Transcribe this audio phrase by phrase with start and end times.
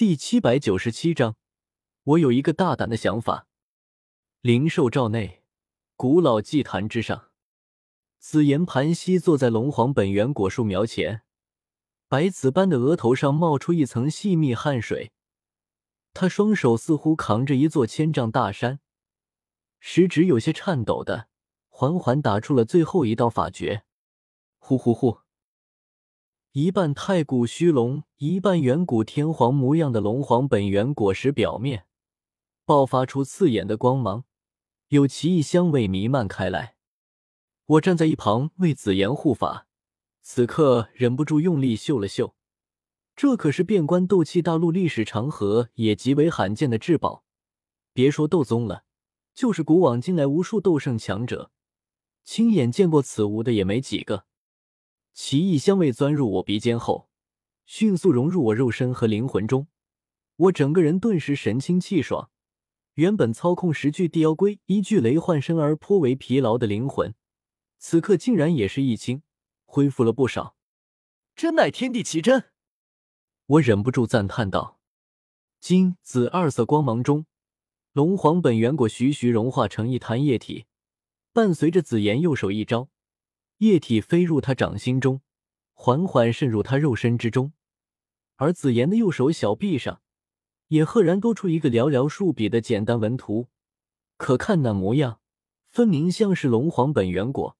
[0.00, 1.36] 第七百九十七章，
[2.04, 3.46] 我有一个大胆的想法。
[4.40, 5.42] 灵兽罩内，
[5.94, 7.28] 古老祭坛之上，
[8.18, 11.20] 紫妍盘膝坐在龙皇本源果树苗前，
[12.08, 15.12] 白紫般的额头上冒出一层细密汗水。
[16.14, 18.80] 他双手似乎扛着一座千丈大山，
[19.80, 21.28] 食指有些颤抖的，
[21.68, 23.84] 缓缓打出了最后一道法诀。
[24.58, 25.18] 呼呼呼！
[26.52, 31.84] 一半太古虚龙，一半远古天皇模样的龙皇本源果实表面
[32.64, 34.24] 爆发出刺眼的光芒，
[34.88, 36.74] 有奇异香味弥漫开来。
[37.66, 39.68] 我站在一旁为紫妍护法，
[40.22, 42.34] 此刻忍不住用力嗅了嗅，
[43.14, 47.22] 这可是遍观斗气大陆历史长河也极为罕见的至宝。
[47.92, 48.82] 别说斗宗了，
[49.32, 51.52] 就是古往今来无数斗圣强者，
[52.24, 54.24] 亲眼见过此物的也没几个。
[55.12, 57.08] 奇异香味钻入我鼻尖后，
[57.66, 59.66] 迅速融入我肉身和灵魂中，
[60.36, 62.30] 我整个人顿时神清气爽。
[62.94, 67.14] 原本操控十具地妖龟、一具雷幻身而颇为疲劳的灵魂，
[67.78, 69.22] 此刻竟然也是一清，
[69.64, 70.56] 恢复了不少。
[71.36, 72.50] 真乃天地奇珍！
[73.46, 74.78] 我忍不住赞叹道。
[75.60, 77.26] 金紫二色光芒中，
[77.92, 80.66] 龙皇本源果徐徐融化成一滩液体，
[81.32, 82.88] 伴随着紫妍右手一招。
[83.60, 85.20] 液体飞入他掌心中，
[85.74, 87.52] 缓缓渗入他肉身之中，
[88.36, 90.00] 而紫妍的右手小臂上
[90.68, 93.48] 也赫然多出一个寥寥数笔的简单纹图，
[94.16, 95.20] 可看那模样，
[95.68, 97.58] 分明像是龙皇本源果。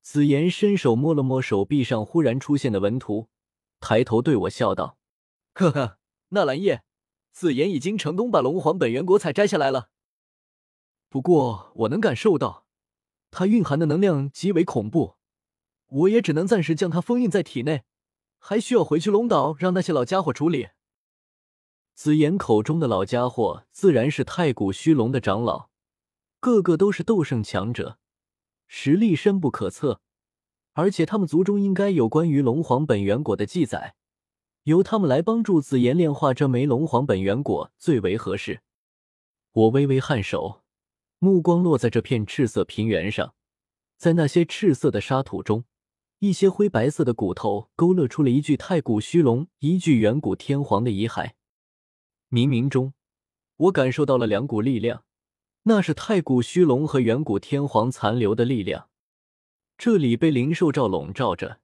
[0.00, 3.28] 紫妍伸手摸了摸手臂上忽然出现的纹图，
[3.78, 4.98] 抬头对我笑道
[5.54, 5.98] ：“呵呵，
[6.30, 6.82] 纳兰叶，
[7.30, 9.90] 紫妍已经成功把龙皇本源果采摘下来了。
[11.08, 12.61] 不过我能感受到。”
[13.32, 15.16] 它蕴含的能量极为恐怖，
[15.86, 17.82] 我也只能暂时将它封印在体内，
[18.38, 20.68] 还需要回去龙岛让那些老家伙处理。
[21.94, 25.70] 紫妍口中的老家伙自然是太古虚龙的长老，
[26.40, 27.98] 个个都是斗圣强者，
[28.66, 30.02] 实力深不可测，
[30.74, 33.94] 而且他们族中应该有关于龙皇本源果的记载，
[34.64, 38.60] 由他们来帮助紫妍炼化这枚龙皇本源果最为合适。
[39.52, 40.61] 我微微颔首。
[41.24, 43.36] 目光落在这片赤色平原上，
[43.96, 45.64] 在那些赤色的沙土中，
[46.18, 51.34] 一些灰白色的骨头勾勒出了一具太古虚龙、一具远古天皇的遗骸。
[52.28, 52.94] 冥冥中，
[53.56, 55.04] 我感受到了两股力量，
[55.62, 58.88] 那是太古虚龙和远古天皇残留的力量。
[59.78, 61.60] 这里被灵兽罩笼罩着，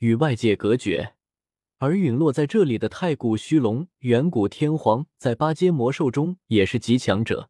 [0.00, 1.14] 与外界隔绝，
[1.78, 7.48] 而陨落在这里的太古虚龙、远古天皇，在八阶魔兽中也是极强者。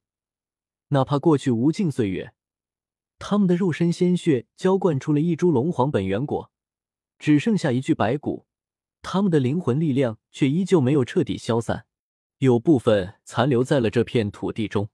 [0.92, 2.34] 哪怕过去无尽岁月，
[3.18, 6.50] 他们的肉身鲜血浇灌出了一株龙皇本源果，
[7.18, 8.46] 只剩下一具白骨，
[9.00, 11.86] 他们的灵魂力量却依旧没有彻底消散，
[12.38, 14.90] 有部分残留在了这片土地中。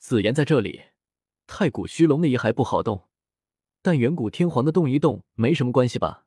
[0.00, 0.82] 紫妍在这里，
[1.46, 3.04] 太古虚龙的遗骸不好动，
[3.82, 6.24] 但远古天皇的动一动没什么关系吧？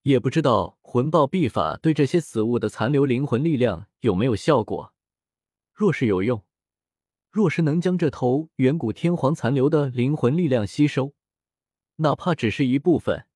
[0.00, 4.94] 也不知道魂爆秘法对这些死物的残留灵魂力量有没有效果，
[5.74, 6.42] 若是有用。
[7.30, 11.14] 若是能将这头远古天皇残留的灵魂力量吸收，
[11.96, 13.26] 哪怕只是一部分，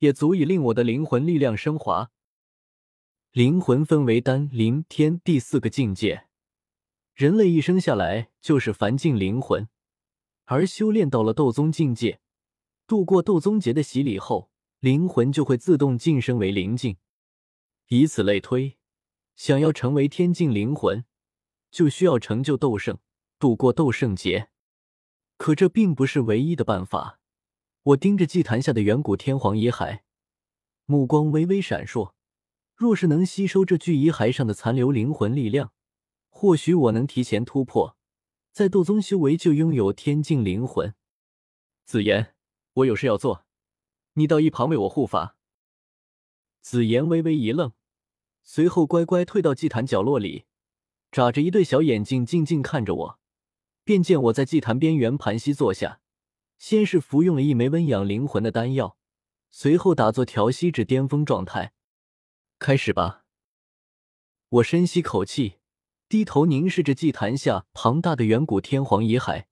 [0.00, 2.10] 也足以令我的灵魂力量升华。
[3.30, 6.26] 灵魂分为丹、灵、天第四个境界。
[7.14, 9.66] 人类一生下来就是凡境灵魂，
[10.44, 12.20] 而修炼到了斗宗境界，
[12.86, 14.50] 度过斗宗劫的洗礼后，
[14.80, 16.98] 灵魂就会自动晋升为灵境。
[17.88, 18.76] 以此类推，
[19.36, 21.06] 想要成为天境灵魂，
[21.70, 22.98] 就需要成就斗圣。
[23.42, 24.50] 度过斗圣劫，
[25.36, 27.18] 可这并不是唯一的办法。
[27.82, 30.02] 我盯着祭坛下的远古天皇遗骸，
[30.86, 32.12] 目光微微闪烁。
[32.76, 35.72] 若是能吸收这具遗骸上的残留灵魂力量，
[36.28, 37.96] 或许我能提前突破，
[38.52, 40.94] 在斗宗修为就拥有天境灵魂。
[41.84, 42.36] 紫妍，
[42.74, 43.44] 我有事要做，
[44.12, 45.36] 你到一旁为我护法。
[46.60, 47.72] 紫妍微微一愣，
[48.44, 50.44] 随后乖乖退到祭坛角落里，
[51.10, 53.18] 眨着一对小眼睛，静静看着我。
[53.84, 56.00] 便见我在祭坛边缘盘膝坐下，
[56.58, 58.96] 先是服用了一枚温养灵魂的丹药，
[59.50, 61.72] 随后打坐调息至巅峰状态。
[62.58, 63.24] 开始吧。
[64.48, 65.58] 我深吸口气，
[66.08, 69.46] 低头凝视着祭坛下庞大的远古天皇遗骸，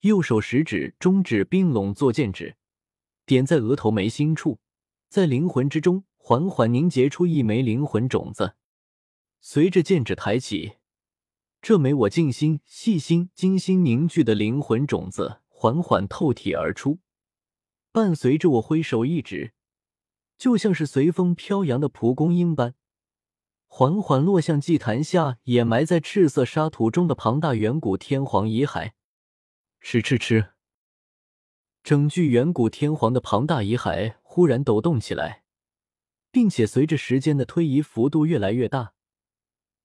[0.00, 2.56] 右手食指、中指并拢作剑指，
[3.24, 4.58] 点在额头眉心处，
[5.08, 8.56] 在灵魂之中缓缓凝结出一枚灵魂种子。
[9.40, 10.78] 随着剑指抬起。
[11.62, 16.98] 这枚我静心、细心、精心凝聚的灵魂种子缓缓透体而出，
[17.92, 19.52] 伴随着我挥手一指，
[20.36, 22.74] 就像是随风飘扬的蒲公英般，
[23.68, 28.90] 缓缓落向祭坛下掩埋在赤色沙土中的庞大远古天皇遗骸。
[29.80, 30.54] 吃吃吃！
[31.84, 35.44] 整具远古天皇的庞大遗骸忽然抖动起来，
[36.32, 38.94] 并且随着时间的推移，幅度越来越大，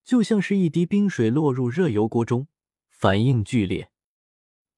[0.08, 2.48] 就像是一滴冰水落入热油锅中，
[2.88, 3.92] 反应剧烈。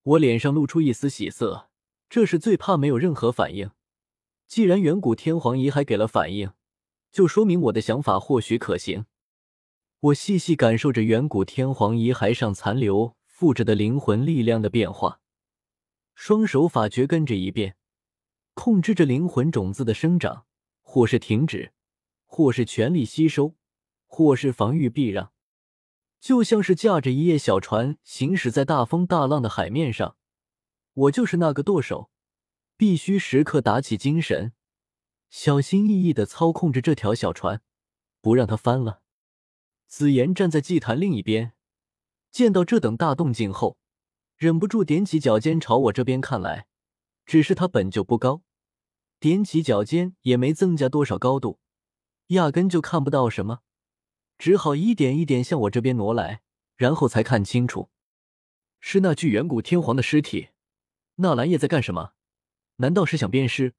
[0.01, 1.69] 我脸上露出一丝喜色，
[2.09, 3.69] 这是最怕没有任何反应。
[4.47, 6.53] 既然远古天皇遗骸给了反应，
[7.11, 9.05] 就说明我的想法或许可行。
[9.99, 15.21] 我细细感受着远古天皇遗骸上残留附着的灵魂力量的变化，
[16.15, 17.75] 双手法诀跟着一变，
[18.55, 20.47] 控制着灵魂种子的生长，
[20.81, 21.71] 或是停止，
[22.25, 23.53] 或是全力吸收，
[24.09, 25.31] 或是防御避让。
[26.19, 30.17] 就像是驾着一叶小船行驶在大风大浪的海面上，
[30.94, 32.09] 我就是那个舵手，
[32.75, 34.51] 必须时刻打起精神，
[35.29, 37.61] 小心翼翼的操控着这条小船，
[38.19, 39.01] 不让它翻了。
[39.88, 41.53] 紫妍站在祭坛另一边，
[42.29, 43.77] 见到这等大动静后，
[44.35, 46.67] 忍不住踮起脚尖朝我这边看来。
[47.25, 48.41] 只是他本就不高，
[49.21, 51.59] 踮起脚尖也没增加多少高度，
[52.27, 53.59] 压根就看不到什么。
[54.39, 56.41] 只好一点一点向我这边挪来，
[56.77, 57.89] 然后才看清楚，
[58.80, 60.50] 是那具远古天皇的尸体。
[61.15, 62.13] 纳兰叶在干什么？
[62.77, 63.75] 难道是想鞭尸，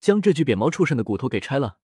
[0.00, 1.80] 将这具扁毛畜生的骨头给拆了？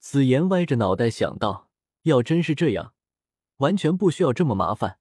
[0.00, 1.70] 紫妍歪着脑袋想到，
[2.02, 2.92] 要真是这样，
[3.58, 4.98] 完全不需要这么麻烦，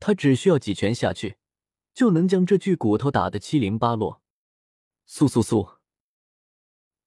[0.00, 1.36] 他只需要几拳下去，
[1.94, 4.20] 就能将这具骨头打得七零八落。
[5.06, 5.78] 速速速！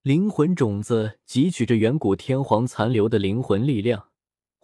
[0.04, 4.11] 灵魂种子汲取着远古天皇残留的灵魂力量。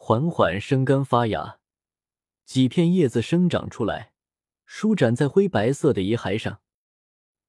[0.07, 1.59] 缓缓生根发芽，
[2.45, 4.13] 几片叶子生长出来，
[4.65, 6.61] 舒展在灰白色的遗骸上。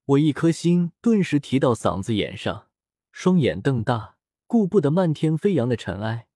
[0.07, 2.67] 我一颗心顿时提到嗓子眼上，
[3.13, 6.27] 双眼瞪大，顾不得漫天飞扬的尘埃，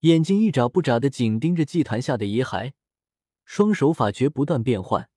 [0.00, 2.72] 眼睛一眨不眨的紧盯着祭坛下的遗骸，
[3.44, 5.08] 双手法诀不断变换，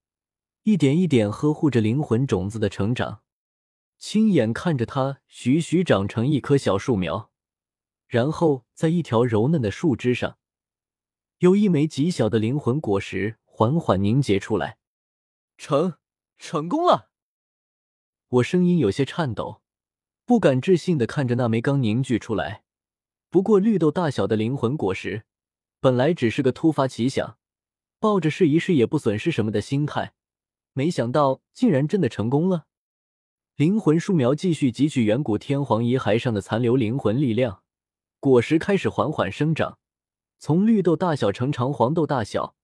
[0.61, 3.23] 一点一点呵护着灵魂种子的成长，
[3.97, 7.31] 亲眼看着它徐徐长成一棵小树苗。
[8.07, 10.37] 然后，在一条柔嫩的树枝上，
[11.39, 14.77] 有一枚极小的灵魂果实缓缓凝结出来。
[15.57, 15.95] 成，
[16.37, 17.09] 成功了！
[18.27, 19.61] 我声音有些颤抖，
[20.25, 22.63] 不敢置信的看着那枚刚凝聚出来、
[23.29, 25.23] 不过绿豆大小的灵魂果实。
[25.79, 27.37] 本来只是个突发奇想，
[27.99, 30.13] 抱着试一试也不损失什么的心态，
[30.73, 32.67] 没想到竟然真的成功了。
[33.55, 37.63] 灵魂树苗继续汲取远古天皇遗骸上的残留灵魂力量。
[38.25, 39.77] 果实开始缓缓生长，
[40.39, 42.55] 从绿豆大小成长黄豆大小、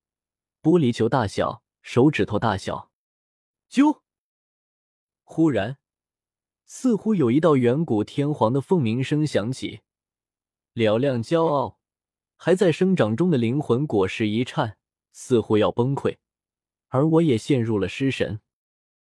[0.59, 2.89] 玻璃球大小、手指头大小。
[3.69, 3.99] 啾！
[5.23, 5.77] 忽然，
[6.65, 9.81] 似乎有一道远古天皇的凤鸣声响起，
[10.73, 11.77] 嘹亮骄傲，
[12.35, 14.79] 还在生长中的灵魂果实一颤，
[15.11, 16.17] 似乎要崩溃，
[16.87, 18.41] 而我也陷入了失神。